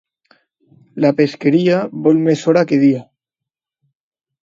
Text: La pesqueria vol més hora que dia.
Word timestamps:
La 1.05 1.11
pesqueria 1.19 1.83
vol 2.09 2.25
més 2.31 2.49
hora 2.53 2.67
que 2.73 2.83
dia. 2.89 3.07